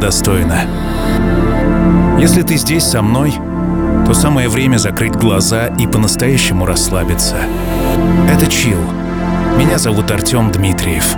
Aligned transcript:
Достойно. 0.00 0.62
Если 2.18 2.42
ты 2.42 2.56
здесь 2.56 2.84
со 2.84 3.02
мной, 3.02 3.34
то 4.06 4.14
самое 4.14 4.48
время 4.48 4.78
закрыть 4.78 5.14
глаза 5.14 5.66
и 5.66 5.86
по-настоящему 5.86 6.64
расслабиться. 6.64 7.36
Это 8.28 8.46
чил. 8.50 8.78
Меня 9.58 9.78
зовут 9.78 10.10
Артем 10.10 10.50
Дмитриев. 10.50 11.16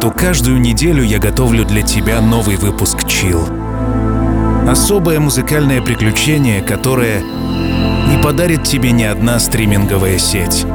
То 0.00 0.10
каждую 0.10 0.60
неделю 0.60 1.04
я 1.04 1.20
готовлю 1.20 1.64
для 1.64 1.82
тебя 1.82 2.20
новый 2.20 2.56
выпуск 2.56 3.04
Chill. 3.04 4.68
Особое 4.68 5.20
музыкальное 5.20 5.80
приключение, 5.80 6.60
которое 6.60 7.20
не 7.20 8.20
подарит 8.20 8.64
тебе 8.64 8.90
ни 8.90 9.04
одна 9.04 9.38
стриминговая 9.38 10.18
сеть. 10.18 10.66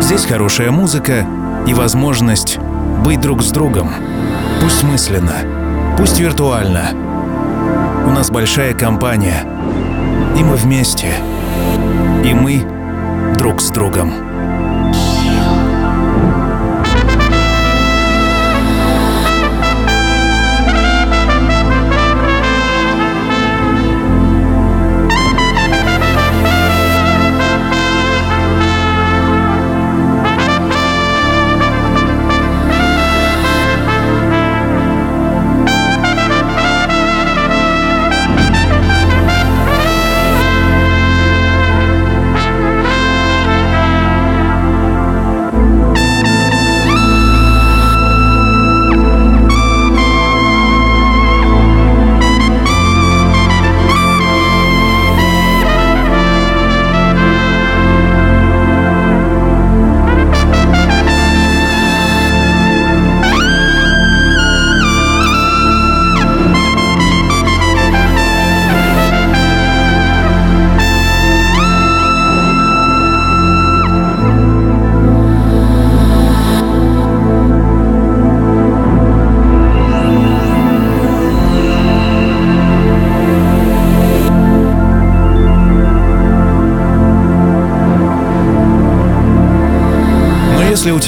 Здесь 0.00 0.24
хорошая 0.24 0.70
музыка 0.70 1.26
и 1.66 1.74
возможность 1.74 2.58
быть 3.04 3.20
друг 3.20 3.42
с 3.42 3.50
другом. 3.50 3.90
Пусть 4.62 4.82
мысленно, 4.84 5.96
пусть 5.98 6.18
виртуально. 6.18 6.92
У 8.06 8.10
нас 8.10 8.30
большая 8.30 8.72
компания, 8.72 9.44
и 10.38 10.42
мы 10.42 10.56
вместе, 10.56 11.12
и 12.24 12.32
мы 12.32 12.64
друг 13.36 13.60
с 13.60 13.68
другом. 13.68 14.27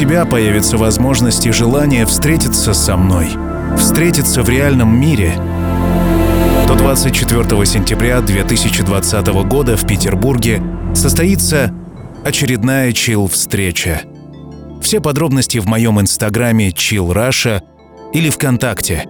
Тебя 0.00 0.25
появится 0.25 0.79
возможность 0.79 1.44
и 1.44 1.52
желание 1.52 2.06
встретиться 2.06 2.73
со 2.73 2.97
мной, 2.97 3.29
встретиться 3.76 4.43
в 4.43 4.49
реальном 4.49 4.99
мире, 4.99 5.35
то 6.67 6.75
24 6.75 7.67
сентября 7.67 8.23
2020 8.23 9.26
года 9.44 9.76
в 9.76 9.87
Петербурге 9.87 10.62
состоится 10.94 11.75
очередная 12.25 12.93
чил-встреча. 12.93 14.00
Все 14.81 15.02
подробности 15.02 15.58
в 15.58 15.67
моем 15.67 16.00
инстаграме 16.00 16.70
Chill 16.70 17.12
Russia 17.12 17.61
или 18.14 18.31
ВКонтакте. 18.31 19.05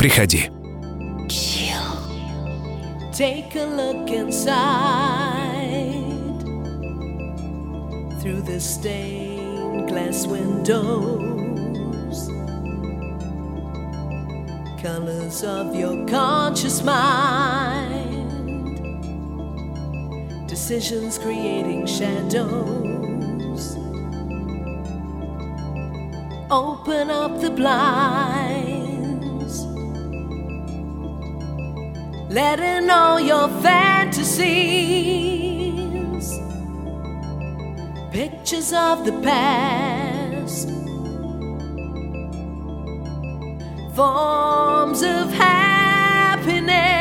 Приходи. 0.00 0.50
Take 3.16 3.54
a 3.54 3.64
look 3.64 4.10
inside 4.10 4.42
through 8.20 8.42
the 8.42 8.58
stained 8.58 9.23
glass 9.94 10.26
windows. 10.26 12.16
Colors 14.82 15.44
of 15.44 15.76
your 15.76 16.04
conscious 16.08 16.82
mind, 16.82 18.26
decisions 20.48 21.16
creating 21.16 21.86
shadows. 21.86 23.76
Open 26.50 27.10
up 27.10 27.40
the 27.40 27.50
blinds. 27.50 28.74
Let 32.34 32.58
in 32.58 32.90
all 32.90 33.20
your 33.20 33.46
fantasies, 33.62 35.43
pictures 38.14 38.72
of 38.72 39.04
the 39.04 39.12
past, 39.22 40.68
forms 43.96 45.02
of 45.02 45.32
happiness. 45.32 46.93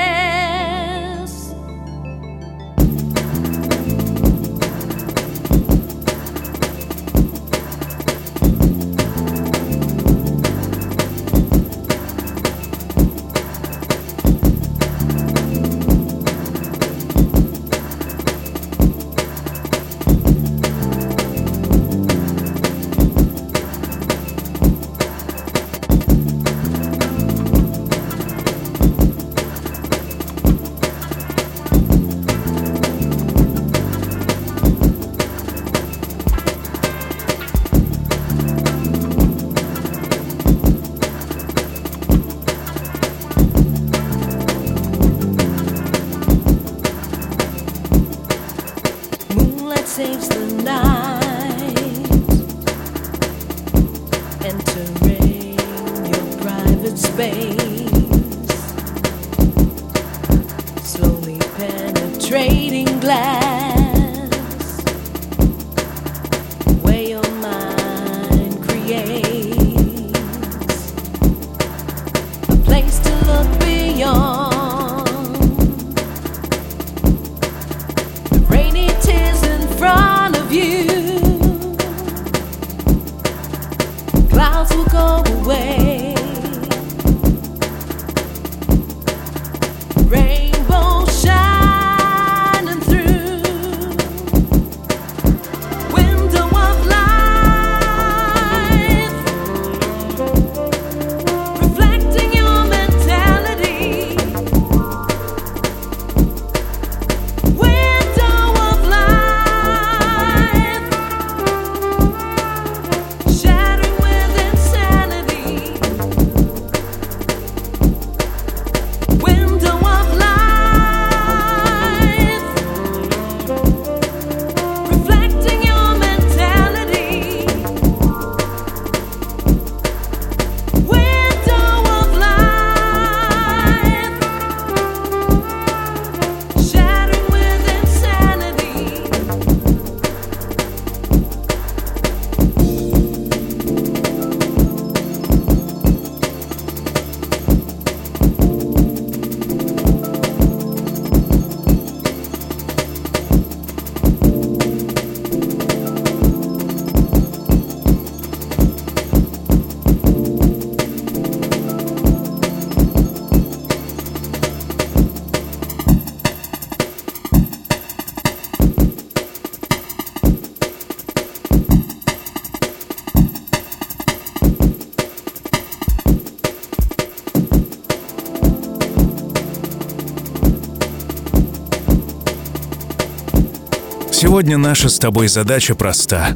Сегодня 184.44 184.58
наша 184.58 184.90
с 184.90 185.00
тобой 185.00 185.30
задача 185.30 185.74
проста. 185.74 186.36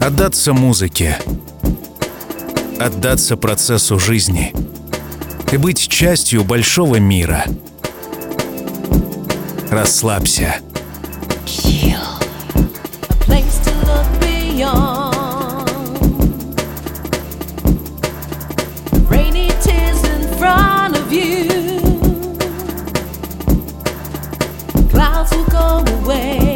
Отдаться 0.00 0.52
музыке. 0.52 1.16
Отдаться 2.80 3.36
процессу 3.36 4.00
жизни. 4.00 4.52
И 5.52 5.56
быть 5.56 5.86
частью 5.86 6.42
большого 6.42 6.96
мира. 6.96 7.44
Расслабься. 9.70 10.56
Will 25.30 25.44
go 25.48 25.84
away. 26.02 26.49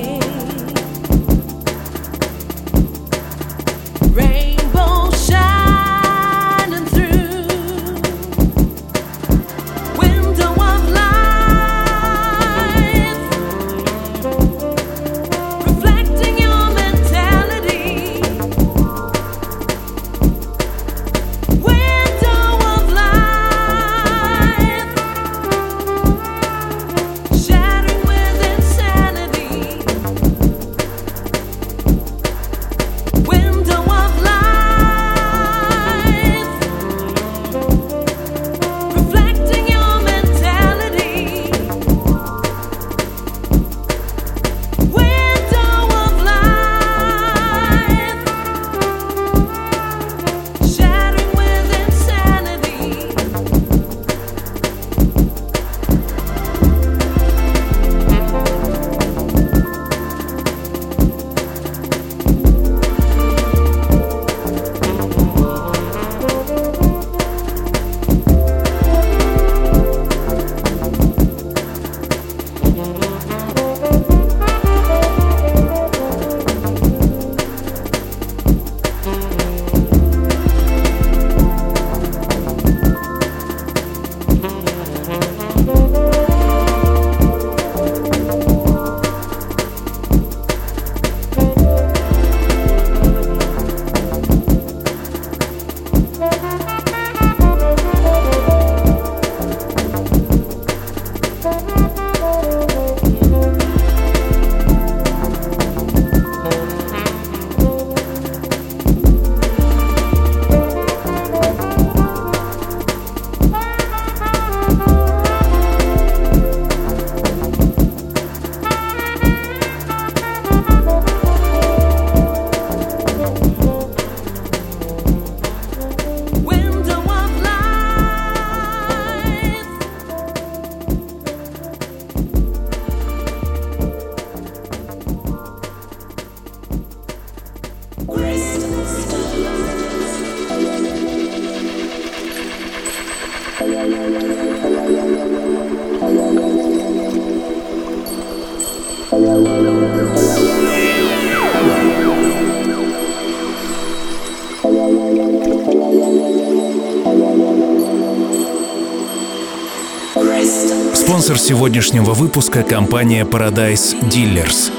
Спонсор 161.35 161.49
сегодняшнего 161.49 162.13
выпуска— 162.13 162.63
компания 162.69 163.25
Paradise 163.25 164.01
Dealers. 164.03 164.71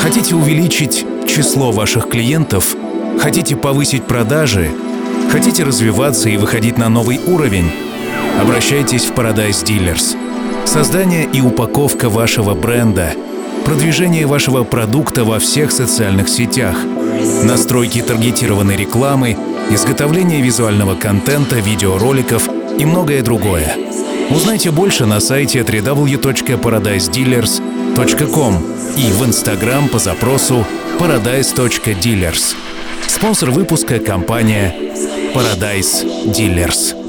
Хотите 0.00 0.34
увеличить 0.34 1.04
число 1.26 1.70
ваших 1.70 2.08
клиентов? 2.08 2.74
Хотите 3.20 3.56
повысить 3.56 4.04
продажи? 4.04 4.70
Хотите 5.30 5.64
развиваться 5.64 6.30
и 6.30 6.38
выходить 6.38 6.78
на 6.78 6.88
новый 6.88 7.20
уровень? 7.26 7.70
Обращайтесь 8.40 9.04
в 9.04 9.12
Paradise 9.12 9.62
Dealers. 9.62 10.16
Создание 10.64 11.28
и 11.30 11.42
упаковка 11.42 12.08
вашего 12.08 12.54
бренда, 12.54 13.12
продвижение 13.66 14.26
вашего 14.26 14.64
продукта 14.64 15.24
во 15.24 15.38
всех 15.38 15.70
социальных 15.70 16.30
сетях, 16.30 16.76
настройки 17.44 18.00
таргетированной 18.00 18.76
рекламы, 18.76 19.36
изготовление 19.70 20.40
визуального 20.40 20.94
контента, 20.94 21.56
видеороликов 21.56 22.48
и 22.78 22.86
многое 22.86 23.20
другое. 23.22 23.87
Узнайте 24.30 24.70
больше 24.70 25.06
на 25.06 25.20
сайте 25.20 25.60
www.paradisedealers.com 25.60 28.54
и 28.96 29.12
в 29.12 29.22
Instagram 29.22 29.88
по 29.88 29.98
запросу 29.98 30.66
paradise.dealers. 30.98 32.54
Спонсор 33.06 33.50
выпуска— 33.50 33.98
компания 34.00 34.74
Paradise 35.34 36.04
Dealers. 36.26 37.07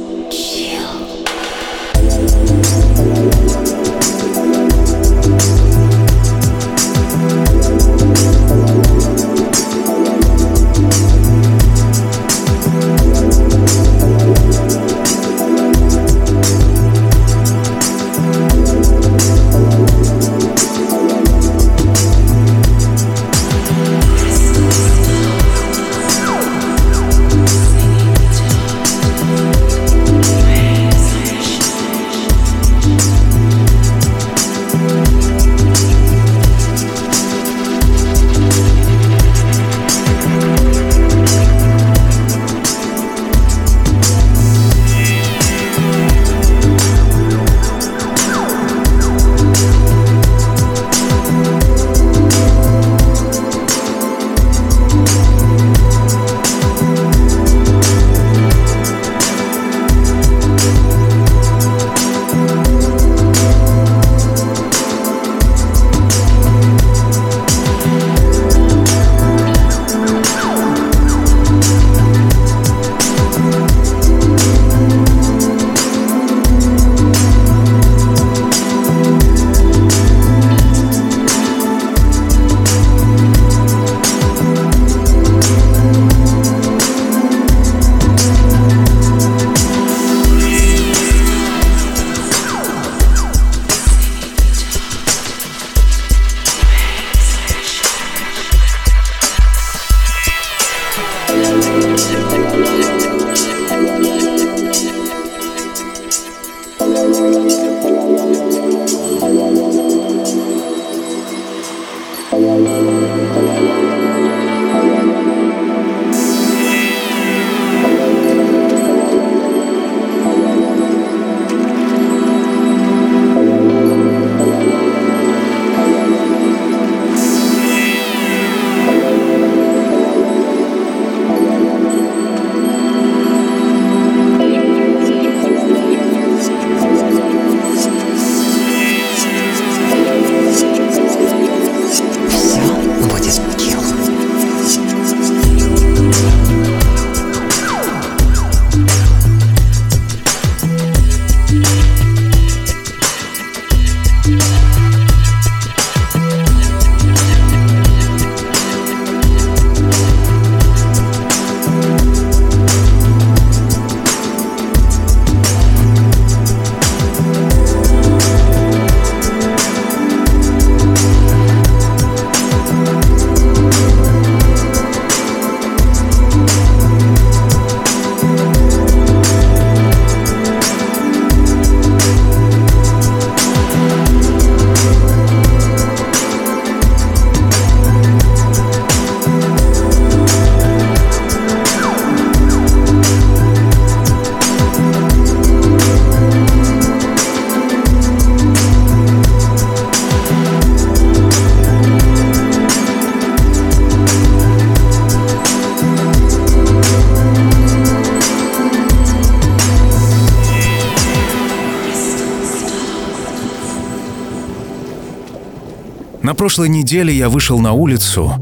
Прошлой 216.60 216.76
неделе 216.76 217.16
я 217.16 217.30
вышел 217.30 217.58
на 217.58 217.72
улицу 217.72 218.34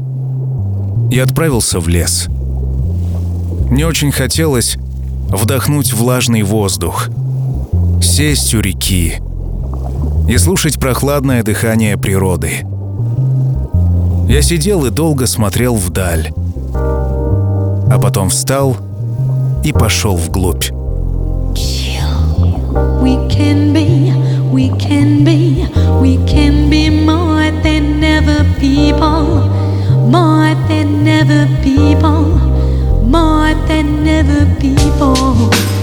и 1.08 1.20
отправился 1.20 1.78
в 1.78 1.86
лес. 1.86 2.26
Мне 3.70 3.86
очень 3.86 4.10
хотелось 4.10 4.76
вдохнуть 5.28 5.92
влажный 5.92 6.42
воздух, 6.42 7.10
сесть 8.02 8.56
у 8.56 8.60
реки 8.60 9.18
и 10.28 10.36
слушать 10.36 10.80
прохладное 10.80 11.44
дыхание 11.44 11.96
природы. 11.96 12.66
Я 14.28 14.42
сидел 14.42 14.84
и 14.84 14.90
долго 14.90 15.28
смотрел 15.28 15.76
вдаль, 15.76 16.32
а 16.74 18.00
потом 18.02 18.30
встал 18.30 18.76
и 19.62 19.72
пошел 19.72 20.16
вглубь. 20.16 20.72
We 24.50 26.16
can 26.26 26.68
be, 26.68 26.90
more 26.90 27.50
than 27.62 27.87
ever 28.04 28.44
people, 28.58 29.24
more 30.10 30.54
than 30.68 31.06
ever 31.06 31.46
people, 31.62 32.24
more 33.04 33.54
than 33.66 34.06
ever 34.06 34.46
people. 34.60 35.77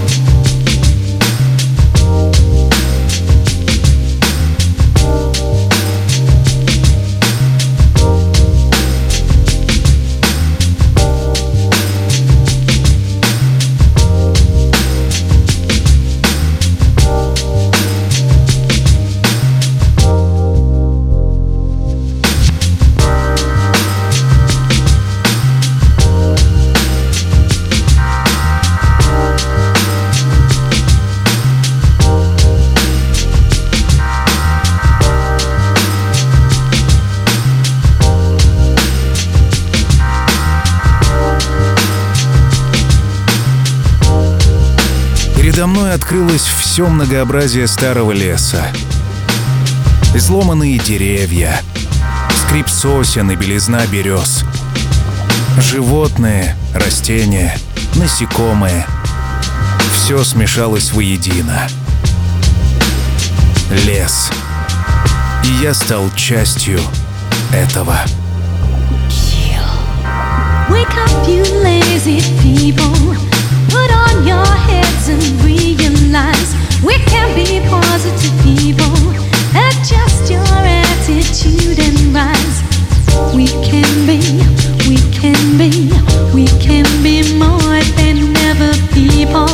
Все 46.76 46.86
многообразие 46.88 47.66
старого 47.68 48.12
леса. 48.12 48.62
Изломанные 50.14 50.78
деревья, 50.78 51.58
скрип 52.36 52.68
сосен 52.68 53.30
и 53.30 53.34
белизна 53.34 53.86
берез. 53.86 54.44
Животные, 55.58 56.54
растения, 56.74 57.56
насекомые. 57.94 58.86
Все 59.90 60.22
смешалось 60.22 60.92
воедино. 60.92 61.66
Лес. 63.86 64.30
И 65.44 65.64
я 65.64 65.72
стал 65.72 66.10
частью 66.14 66.78
этого. 67.54 67.96
Wake 70.68 70.94
up, 70.94 71.26
you 71.26 71.42
lazy 71.62 72.20
people. 72.42 73.16
Put 73.70 73.90
on 73.90 74.26
your 74.26 74.44
heads 74.44 75.08
and 75.08 75.42
realize 75.42 76.65
we 76.84 76.98
can 77.06 77.34
be 77.34 77.60
positive 77.68 78.34
people. 78.42 78.94
Adjust 79.54 80.30
your 80.30 80.44
attitude 80.44 81.78
and 81.78 81.98
rise. 82.14 82.62
We 83.34 83.46
can 83.64 84.06
be, 84.06 84.20
we 84.88 84.96
can 85.12 85.56
be, 85.56 85.90
we 86.34 86.46
can 86.60 86.86
be 87.02 87.22
more 87.38 87.80
than 87.98 88.36
ever 88.50 88.72
people. 88.92 89.48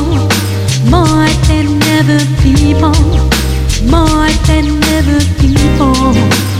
More 0.91 1.29
than 1.49 1.83
ever 1.99 2.21
people. 2.43 2.97
More 3.89 4.31
than 4.49 4.83
ever 4.99 5.21
people. 5.41 6.52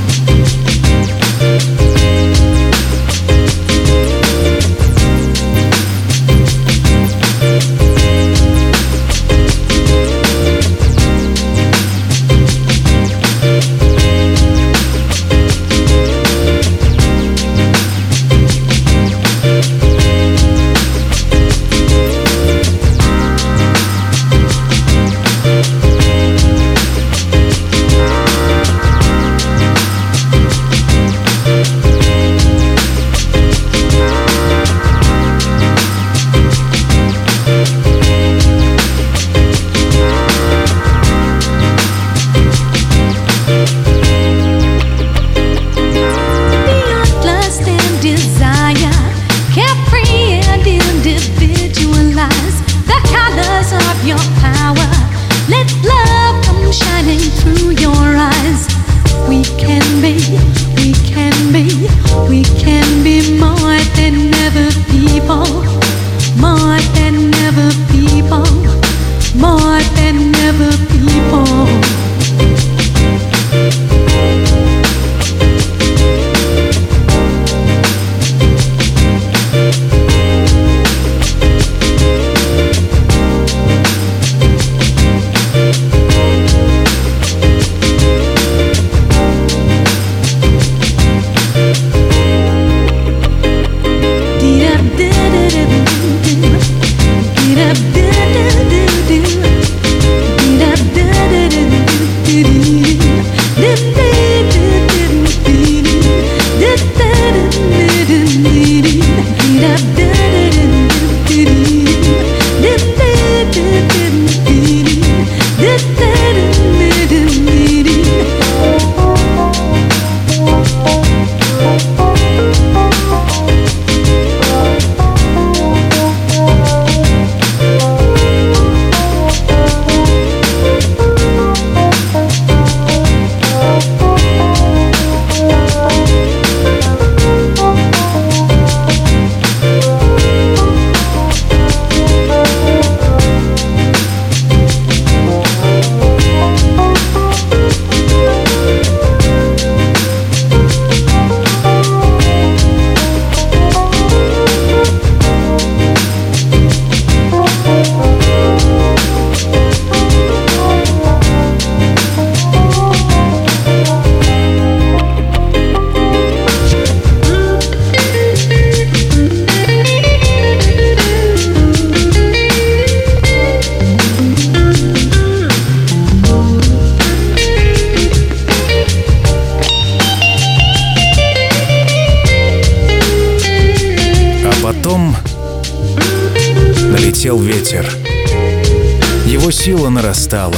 Нарастала. 190.33 190.57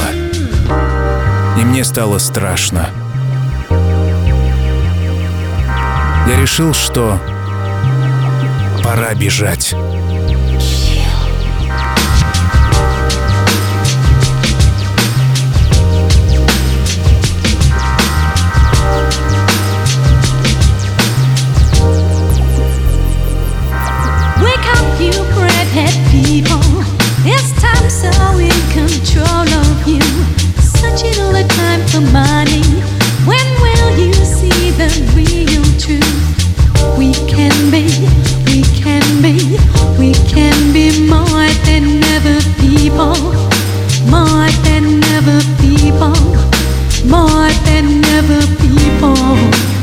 И 1.59 1.63
мне 1.63 1.83
стало 1.83 2.17
страшно. 2.17 2.89
Я 6.27 6.41
решил, 6.41 6.73
что 6.73 7.19
пора 8.83 9.13
бежать. 9.13 9.75
More 47.07 47.49
than 47.65 48.03
ever 48.17 48.41
people. 48.57 49.74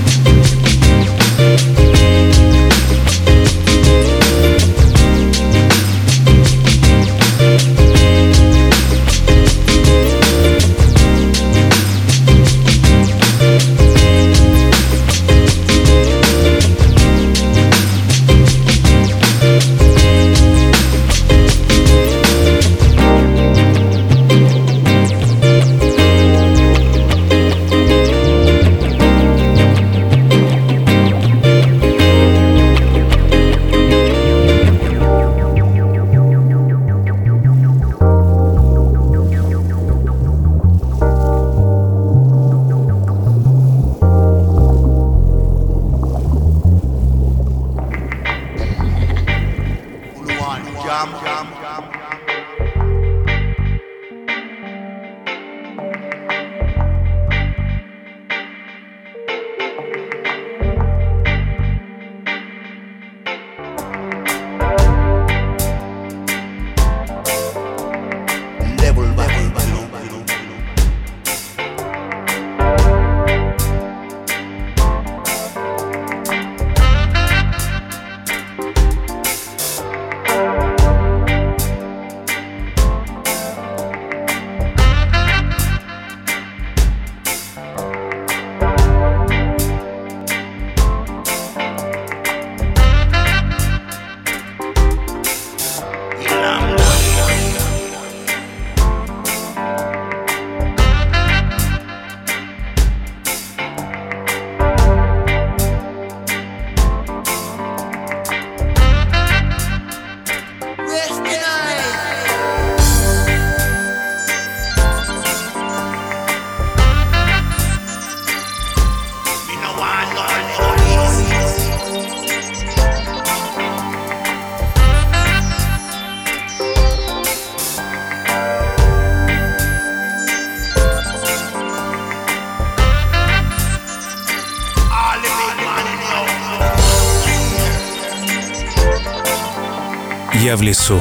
В 140.55 140.61
лесу. 140.61 141.01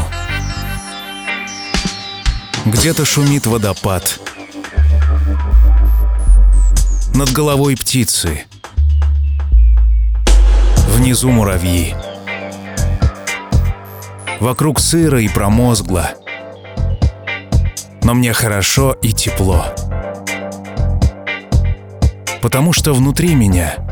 Где-то 2.66 3.04
шумит 3.04 3.46
водопад. 3.46 4.18
Над 7.14 7.32
головой 7.34 7.76
птицы. 7.76 8.46
Внизу 10.88 11.30
муравьи. 11.32 11.94
Вокруг 14.40 14.80
сыро 14.80 15.20
и 15.20 15.28
промозгло. 15.28 16.12
Но 18.04 18.14
мне 18.14 18.32
хорошо 18.32 18.94
и 19.02 19.12
тепло. 19.12 19.66
Потому 22.42 22.72
что 22.72 22.94
внутри 22.94 23.36
меня 23.36 23.91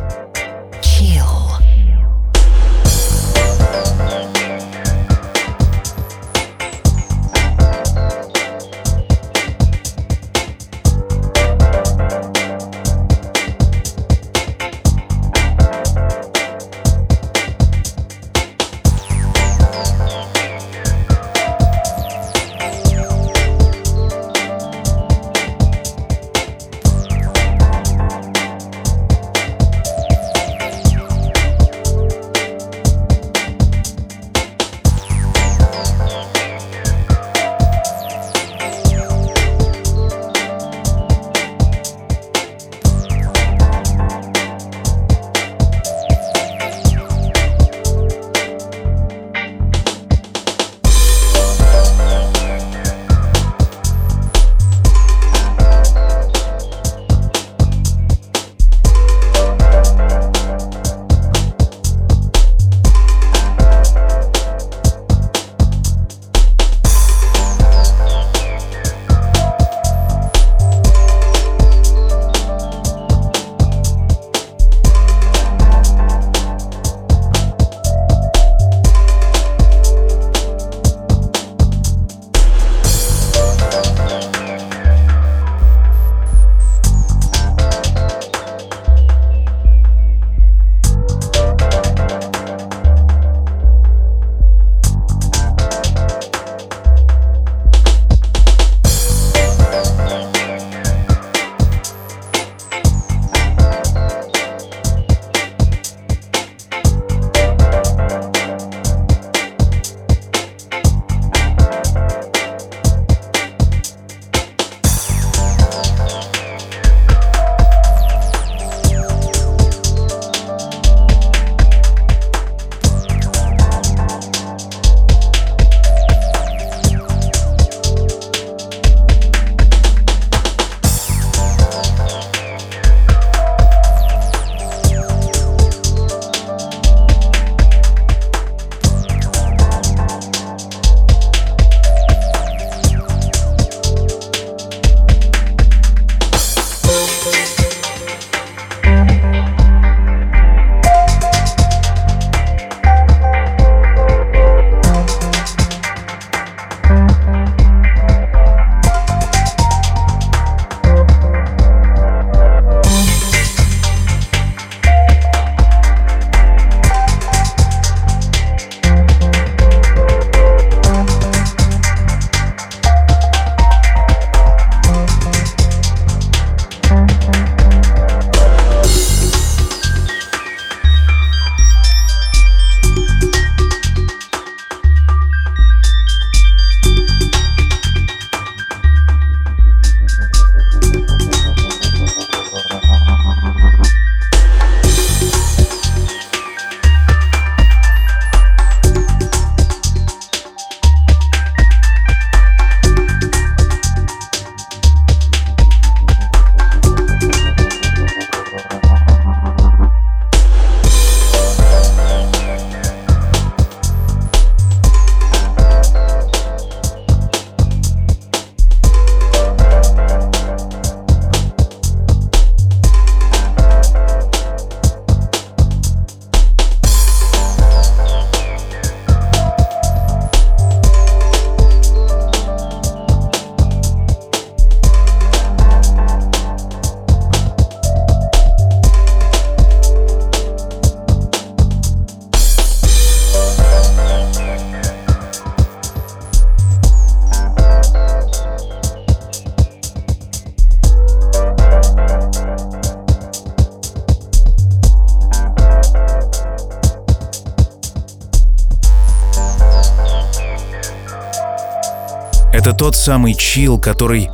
тот 262.89 262.95
самый 262.95 263.36
чил, 263.36 263.80
который 263.80 264.32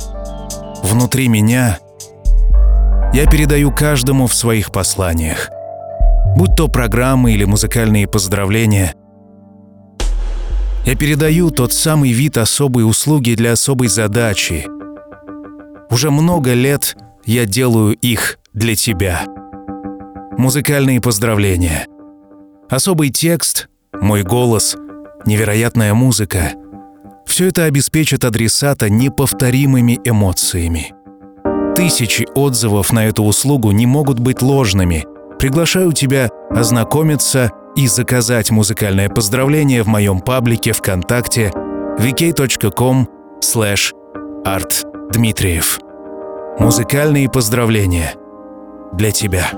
внутри 0.82 1.28
меня 1.28 1.78
я 3.12 3.26
передаю 3.26 3.70
каждому 3.70 4.26
в 4.26 4.32
своих 4.32 4.72
посланиях. 4.72 5.50
Будь 6.38 6.56
то 6.56 6.66
программы 6.68 7.32
или 7.32 7.44
музыкальные 7.44 8.08
поздравления. 8.08 8.94
Я 10.86 10.96
передаю 10.96 11.50
тот 11.50 11.74
самый 11.74 12.12
вид 12.12 12.38
особой 12.38 12.88
услуги 12.88 13.34
для 13.34 13.52
особой 13.52 13.88
задачи. 13.88 14.66
Уже 15.90 16.10
много 16.10 16.54
лет 16.54 16.96
я 17.26 17.44
делаю 17.44 17.92
их 17.92 18.38
для 18.54 18.74
тебя. 18.74 19.26
Музыкальные 20.38 21.02
поздравления. 21.02 21.86
Особый 22.70 23.10
текст, 23.10 23.68
мой 23.92 24.22
голос, 24.22 24.78
невероятная 25.26 25.92
музыка— 25.92 26.52
все 27.26 27.48
это 27.48 27.64
обеспечит 27.64 28.24
адресата 28.24 28.88
неповторимыми 28.88 30.00
эмоциями. 30.04 30.94
Тысячи 31.74 32.26
отзывов 32.34 32.92
на 32.92 33.06
эту 33.06 33.22
услугу 33.24 33.70
не 33.72 33.84
могут 33.84 34.18
быть 34.18 34.40
ложными. 34.40 35.04
Приглашаю 35.38 35.92
тебя 35.92 36.30
ознакомиться 36.48 37.50
и 37.76 37.86
заказать 37.86 38.50
музыкальное 38.50 39.10
поздравление 39.10 39.82
в 39.82 39.86
моем 39.86 40.20
паблике 40.20 40.72
ВКонтакте 40.72 41.52
vk.com 41.98 43.06
slash 43.42 43.92
artdmitriev. 44.46 45.80
Музыкальные 46.58 47.28
поздравления 47.28 48.14
для 48.94 49.10
тебя. 49.10 49.50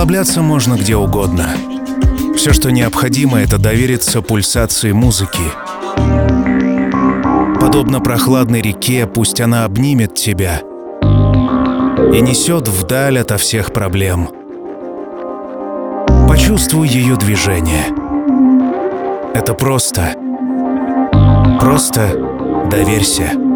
Расслабляться 0.00 0.40
можно 0.40 0.76
где 0.76 0.96
угодно. 0.96 1.50
Все, 2.34 2.54
что 2.54 2.72
необходимо, 2.72 3.38
это 3.38 3.58
довериться 3.58 4.22
пульсации 4.22 4.92
музыки. 4.92 5.42
Подобно 7.60 8.00
прохладной 8.00 8.62
реке, 8.62 9.06
пусть 9.06 9.42
она 9.42 9.66
обнимет 9.66 10.14
тебя 10.14 10.62
и 11.02 12.20
несет 12.22 12.66
вдаль 12.66 13.18
ото 13.18 13.36
всех 13.36 13.74
проблем. 13.74 14.30
Почувствуй 16.26 16.88
ее 16.88 17.16
движение. 17.16 17.84
Это 19.34 19.52
просто. 19.52 20.14
Просто 21.60 22.68
доверься. 22.70 23.49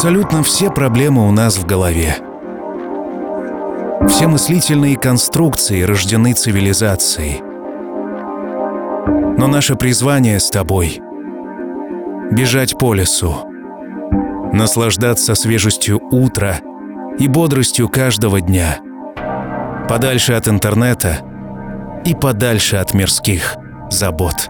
Абсолютно 0.00 0.42
все 0.42 0.70
проблемы 0.70 1.28
у 1.28 1.30
нас 1.30 1.58
в 1.58 1.66
голове. 1.66 2.16
Все 4.08 4.28
мыслительные 4.28 4.96
конструкции 4.96 5.82
рождены 5.82 6.32
цивилизацией. 6.32 7.42
Но 9.36 9.46
наше 9.46 9.74
призвание 9.74 10.40
с 10.40 10.48
тобой— 10.48 11.02
бежать 12.30 12.78
по 12.78 12.94
лесу, 12.94 13.44
наслаждаться 14.54 15.34
свежестью 15.34 16.00
утра 16.10 16.60
и 17.18 17.28
бодростью 17.28 17.90
каждого 17.90 18.40
дня, 18.40 18.78
подальше 19.86 20.32
от 20.32 20.48
интернета 20.48 21.18
и 22.06 22.14
подальше 22.14 22.76
от 22.76 22.94
мирских 22.94 23.54
забот. 23.90 24.48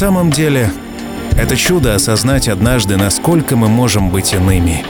Самом 0.00 0.30
деле, 0.30 0.72
это 1.32 1.58
чудо 1.58 1.94
осознать 1.94 2.48
однажды, 2.48 2.96
насколько 2.96 3.54
мы 3.54 3.68
можем 3.68 4.08
быть 4.08 4.32
иными. 4.32 4.82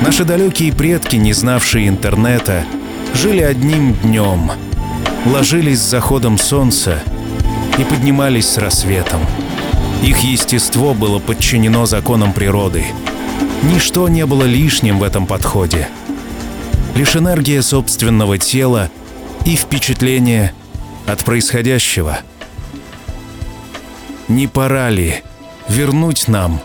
Наши 0.00 0.22
далекие 0.22 0.72
предки, 0.72 1.16
не 1.16 1.32
знавшие 1.32 1.88
интернета, 1.88 2.64
жили 3.14 3.42
одним 3.42 3.94
днем, 3.94 4.52
ложились 5.26 5.80
с 5.80 5.90
заходом 5.90 6.38
солнца 6.38 7.02
и 7.80 7.82
поднимались 7.82 8.48
с 8.48 8.58
рассветом. 8.58 9.22
Их 10.04 10.20
естество 10.20 10.94
было 10.94 11.18
подчинено 11.18 11.84
законам 11.84 12.32
природы. 12.32 12.84
Ничто 13.64 14.08
не 14.08 14.24
было 14.24 14.44
лишним 14.44 15.00
в 15.00 15.02
этом 15.02 15.26
подходе. 15.26 15.88
Лишь 16.94 17.16
энергия 17.16 17.60
собственного 17.60 18.38
тела 18.38 18.88
и 19.44 19.56
впечатление 19.56 20.52
от 21.08 21.24
происходящего. 21.24 22.20
Не 24.28 24.48
пора 24.48 24.90
ли 24.90 25.22
вернуть 25.68 26.26
нам 26.28 26.60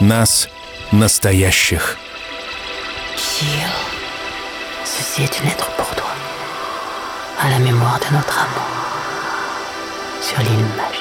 нас 0.00 0.48
настоящих? 0.92 1.96
Sur 10.22 10.40
l'île 10.42 10.93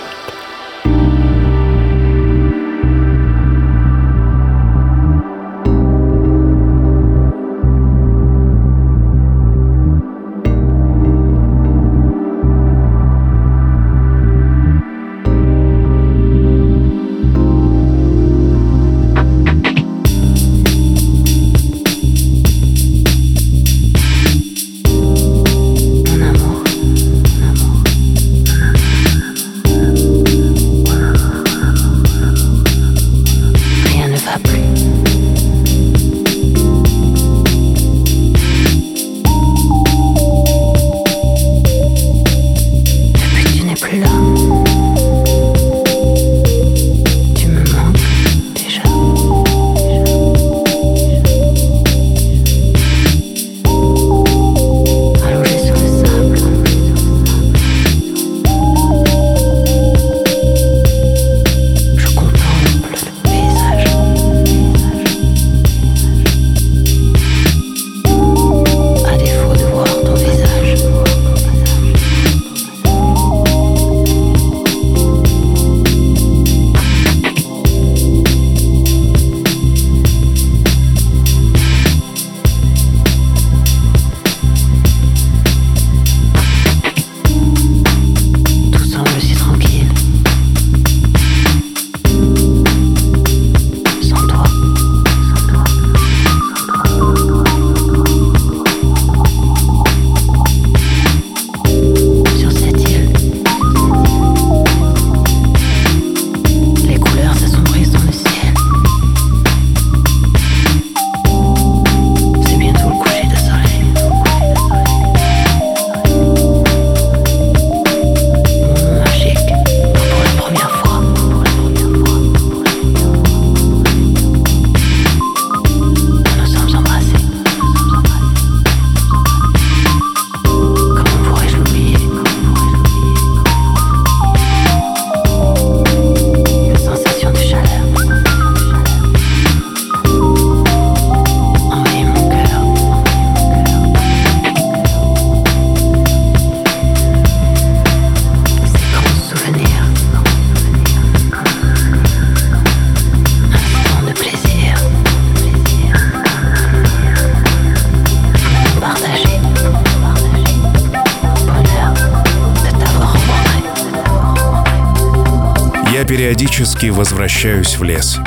периодически 166.64 166.86
возвращаюсь 166.91 167.78
в 167.78 167.84
лес. 167.84 168.18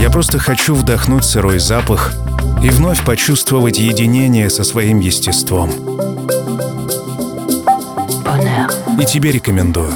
Я 0.00 0.08
просто 0.10 0.38
хочу 0.38 0.74
вдохнуть 0.74 1.24
сырой 1.24 1.58
запах 1.58 2.14
и 2.62 2.70
вновь 2.70 3.04
почувствовать 3.04 3.78
единение 3.78 4.48
со 4.48 4.64
своим 4.64 4.98
естеством. 4.98 5.70
И 8.98 9.04
тебе 9.04 9.32
рекомендую. 9.32 9.92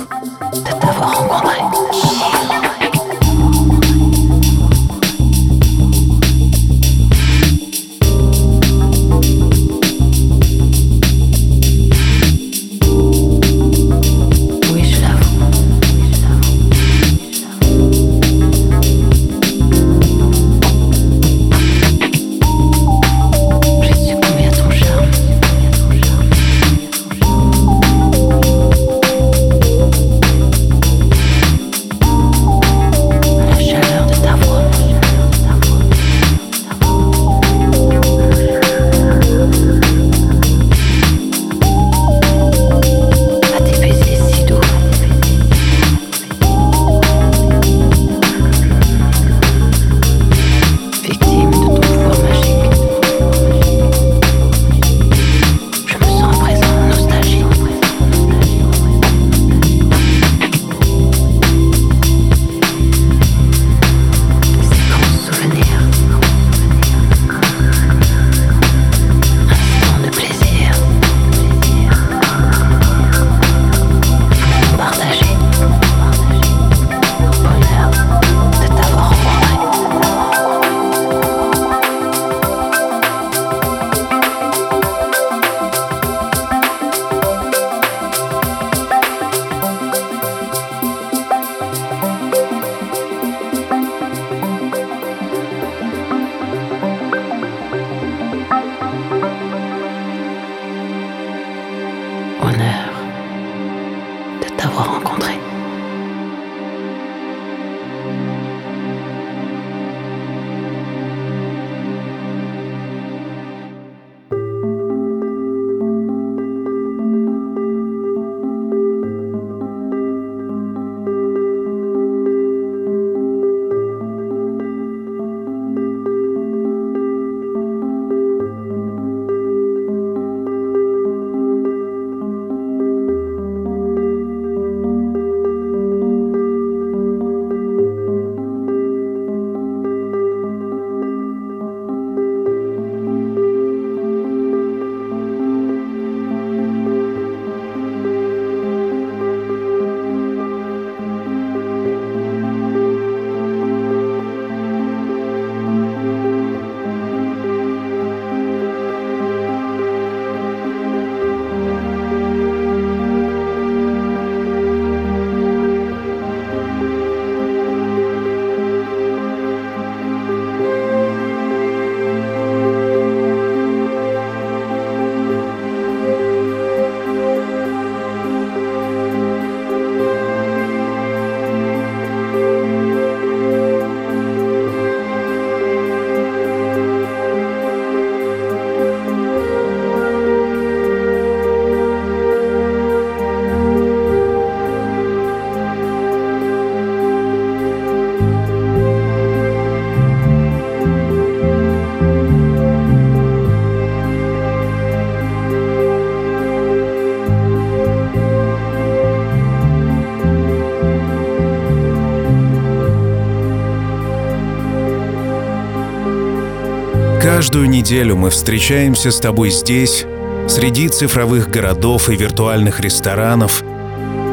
Каждую 217.41 217.71
неделю 217.71 218.17
мы 218.17 218.29
встречаемся 218.29 219.11
с 219.11 219.19
тобой 219.19 219.49
здесь, 219.49 220.05
среди 220.47 220.91
цифровых 220.91 221.49
городов 221.49 222.11
и 222.11 222.15
виртуальных 222.15 222.81
ресторанов, 222.81 223.65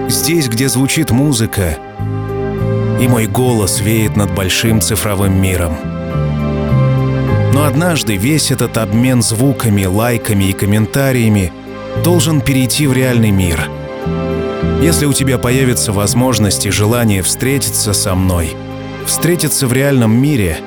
здесь, 0.10 0.50
где 0.50 0.68
звучит 0.68 1.10
музыка, 1.12 1.78
и 3.00 3.08
мой 3.08 3.28
голос 3.28 3.80
веет 3.80 4.18
над 4.18 4.36
большим 4.36 4.82
цифровым 4.82 5.42
миром. 5.42 5.78
Но 7.54 7.64
однажды 7.64 8.18
весь 8.18 8.52
этот 8.52 8.78
обмен 8.78 9.22
звуками, 9.22 9.86
лайками 9.86 10.44
и 10.50 10.52
комментариями 10.52 11.54
должен 12.04 12.42
перейти 12.42 12.88
в 12.88 12.94
реальный 12.94 13.32
мир. 13.32 13.72
Если 14.82 15.06
у 15.06 15.14
тебя 15.14 15.38
появится 15.38 15.94
возможность 15.94 16.66
и 16.66 16.72
желание 16.72 17.22
встретиться 17.22 17.94
со 17.94 18.16
мной, 18.16 18.58
встретиться 19.06 19.66
в 19.66 19.72
реальном 19.72 20.12
мире, 20.12 20.58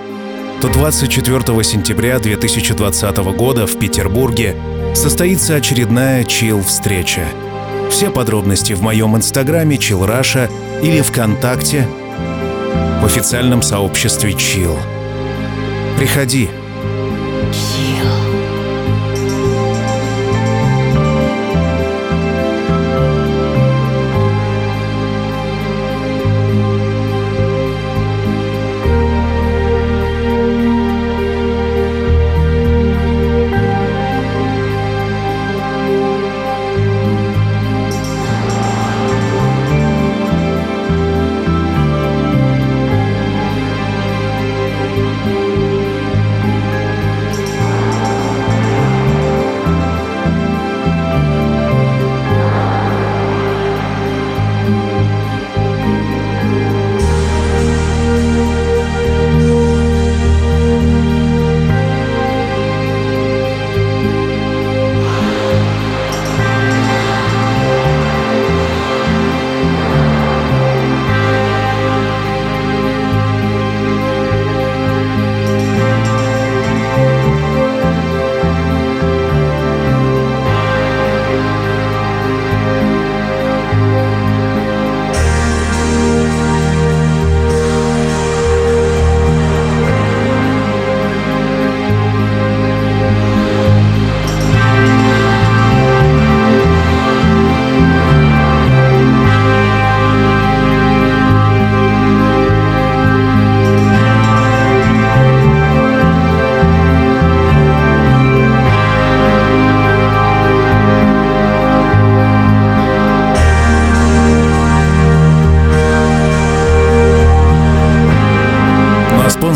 то 0.61 0.69
24 0.69 1.65
сентября 1.65 2.19
2020 2.19 3.17
года 3.35 3.67
в 3.67 3.79
Петербурге 3.79 4.55
состоится 4.95 5.55
очередная 5.55 6.25
чил-встреча. 6.25 7.25
Все 7.91 8.11
подробности 8.11 8.75
в 8.75 8.83
моем 8.83 9.17
инстаграме 9.17 9.77
Chill 9.77 10.07
Russia 10.07 10.51
или 10.83 11.01
ВКонтакте 11.01 11.89
в 13.01 13.07
официальном 13.07 13.63
сообществе 13.63 14.33
Chill. 14.33 14.77
Приходи. 15.97 16.51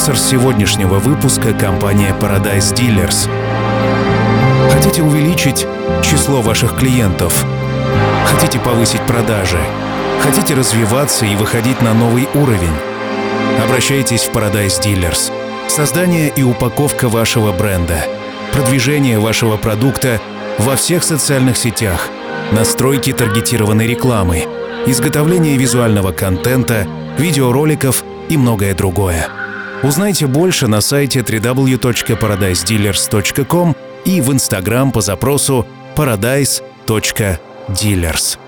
Спонсор 0.04 0.22
сегодняшнего 0.22 0.98
выпуска— 0.98 1.52
компания 1.58 2.14
Paradise 2.20 2.74
Dealers. 2.74 3.26
Хотите 4.70 5.02
увеличить 5.02 5.66
число 6.02 6.42
ваших 6.42 6.76
клиентов? 6.76 7.42
Хотите 8.26 8.58
повысить 8.58 9.00
продажи? 9.06 9.56
Хотите 10.20 10.52
развиваться 10.52 11.24
и 11.24 11.34
выходить 11.36 11.80
на 11.80 11.94
новый 11.94 12.28
уровень? 12.34 12.76
Обращайтесь 13.64 14.24
в 14.24 14.32
Paradise 14.32 14.78
Dealers. 14.78 15.32
Создание 15.68 16.28
и 16.28 16.42
упаковка 16.42 17.08
вашего 17.08 17.52
бренда. 17.52 18.04
Продвижение 18.52 19.18
вашего 19.18 19.56
продукта 19.56 20.20
во 20.58 20.76
всех 20.76 21.02
социальных 21.02 21.56
сетях. 21.56 22.10
Настройки 22.52 23.10
таргетированной 23.14 23.86
рекламы. 23.86 24.44
Изготовление 24.84 25.56
визуального 25.56 26.12
контента, 26.12 26.86
видеороликов 27.16 28.04
и 28.28 28.36
многое 28.36 28.74
другое. 28.74 29.28
Узнайте 29.84 30.26
больше 30.26 30.66
на 30.66 30.80
сайте 30.80 31.20
www.paradisedealers.com 31.20 33.76
и 34.06 34.22
в 34.22 34.32
Инстаграм 34.32 34.90
по 34.90 35.02
запросу 35.02 35.66
paradise.dealers. 35.94 38.38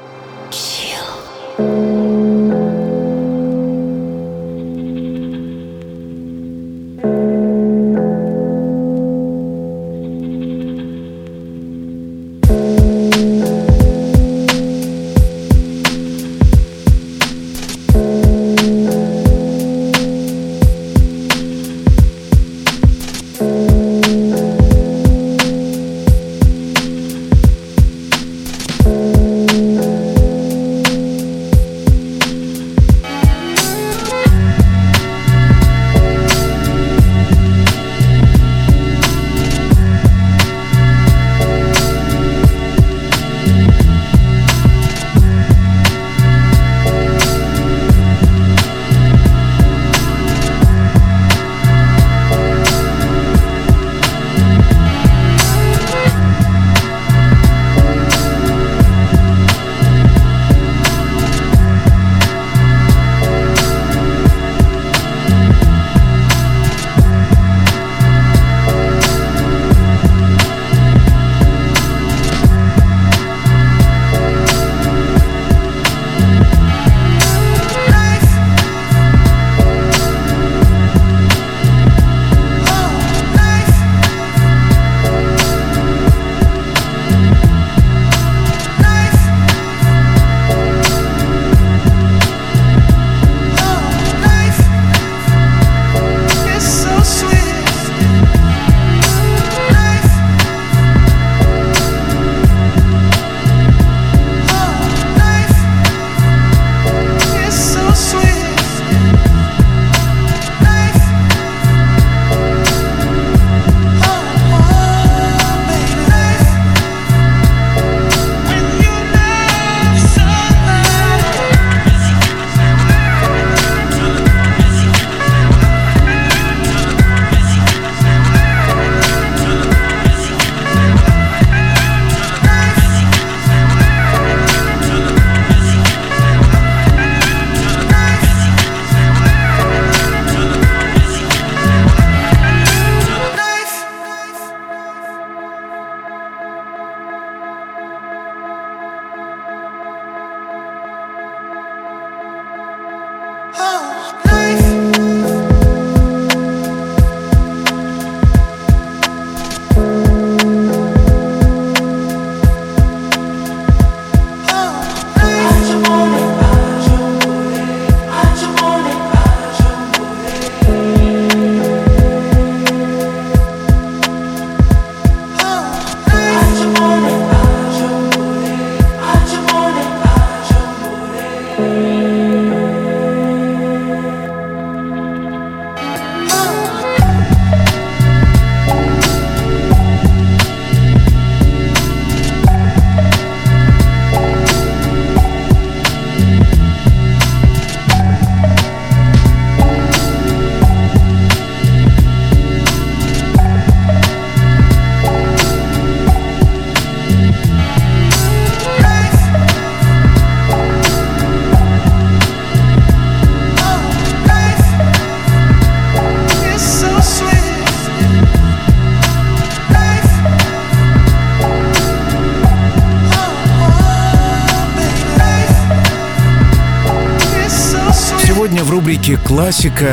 Сегодня 228.47 228.63
в 228.63 228.71
рубрике 228.71 229.17
«Классика» 229.17 229.93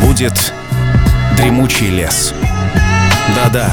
будет 0.00 0.52
«Дремучий 1.36 1.88
лес». 1.88 2.34
Да-да, 3.36 3.72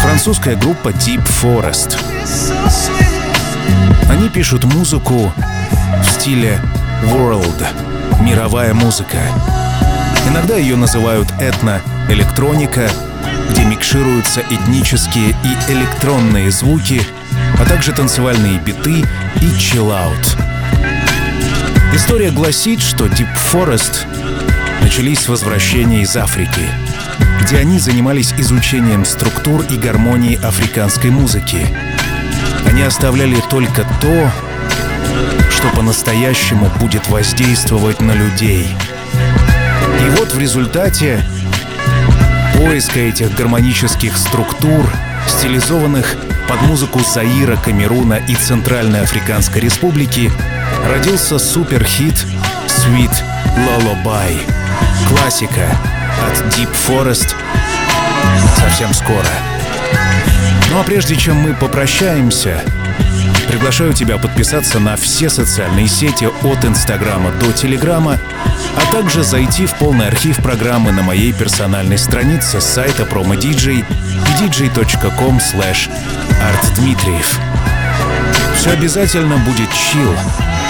французская 0.00 0.56
группа 0.56 0.88
Deep 0.88 1.22
Forest. 1.28 1.98
Они 4.08 4.30
пишут 4.30 4.64
музыку 4.64 5.30
в 6.02 6.10
стиле 6.10 6.58
world, 7.02 7.66
мировая 8.22 8.72
музыка. 8.72 9.18
Иногда 10.26 10.56
ее 10.56 10.76
называют 10.76 11.28
этно-электроника, 11.38 12.88
где 13.50 13.62
микшируются 13.64 14.40
этнические 14.48 15.36
и 15.44 15.70
электронные 15.70 16.50
звуки, 16.50 17.02
а 17.60 17.66
также 17.66 17.92
танцевальные 17.92 18.58
биты 18.58 19.04
и 19.42 19.58
чиллаут. 19.58 20.38
История 21.94 22.30
гласит, 22.30 22.80
что 22.80 23.04
Deep 23.04 23.28
Forest 23.52 24.06
начались 24.80 25.20
с 25.20 25.28
возвращения 25.28 26.02
из 26.02 26.16
Африки, 26.16 26.62
где 27.42 27.58
они 27.58 27.78
занимались 27.78 28.32
изучением 28.38 29.04
структур 29.04 29.62
и 29.68 29.76
гармонии 29.76 30.40
африканской 30.42 31.10
музыки. 31.10 31.66
Они 32.66 32.82
оставляли 32.82 33.42
только 33.50 33.86
то, 34.00 34.30
что 35.50 35.68
по-настоящему 35.76 36.70
будет 36.80 37.08
воздействовать 37.08 38.00
на 38.00 38.12
людей. 38.12 38.66
И 40.00 40.10
вот 40.16 40.32
в 40.32 40.38
результате 40.38 41.22
поиска 42.56 43.00
этих 43.00 43.34
гармонических 43.34 44.16
структур, 44.16 44.90
стилизованных 45.28 46.16
под 46.48 46.62
музыку 46.62 47.00
Заира, 47.00 47.56
Камеруна 47.56 48.14
и 48.14 48.34
Центральной 48.34 49.02
Африканской 49.02 49.60
Республики, 49.60 50.30
родился 50.88 51.38
суперхит 51.38 52.26
Sweet 52.66 53.12
Lullaby. 53.56 54.40
Классика 55.08 55.76
от 56.26 56.54
Deep 56.54 56.70
Forest 56.88 57.34
совсем 58.56 58.92
скоро. 58.94 59.26
Ну 60.70 60.80
а 60.80 60.84
прежде 60.84 61.16
чем 61.16 61.36
мы 61.36 61.54
попрощаемся, 61.54 62.62
приглашаю 63.48 63.92
тебя 63.92 64.18
подписаться 64.18 64.78
на 64.78 64.96
все 64.96 65.28
социальные 65.28 65.88
сети 65.88 66.28
от 66.42 66.64
Инстаграма 66.64 67.30
до 67.32 67.52
Телеграма, 67.52 68.18
а 68.76 68.92
также 68.92 69.22
зайти 69.22 69.66
в 69.66 69.74
полный 69.74 70.08
архив 70.08 70.38
программы 70.38 70.92
на 70.92 71.02
моей 71.02 71.32
персональной 71.32 71.98
странице 71.98 72.60
с 72.60 72.64
сайта 72.64 73.02
PromoDJ 73.02 73.84
и 73.84 74.42
dj.com 74.42 75.38
slash 75.38 75.90
artdmitriev. 76.40 77.26
Все 78.56 78.70
обязательно 78.70 79.36
будет 79.38 79.68
chill, 79.72 80.14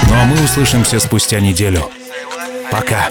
ну 0.09 0.15
а 0.15 0.25
мы 0.25 0.43
услышимся 0.45 0.99
спустя 1.01 1.41
неделю. 1.41 1.91
Пока. 2.71 3.09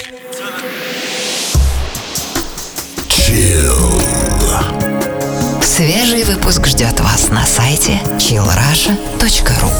Свежий 5.63 6.23
выпуск 6.25 6.67
ждет 6.67 6.99
вас 6.99 7.29
на 7.29 7.45
сайте 7.45 7.99
chillrasha.ru 8.17 9.71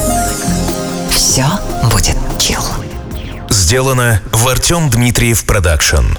Все 1.12 1.46
будет 1.92 2.16
chill. 2.38 2.64
Сделано 3.50 4.22
в 4.32 4.48
Артем 4.48 4.90
Дмитриев 4.90 5.46
Продакшн. 5.46 6.16